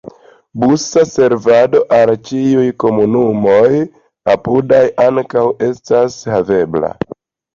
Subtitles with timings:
[0.61, 3.69] Busa servado al ĉiuj komunumoj
[4.35, 6.91] apudaj ankaŭ estas havebla.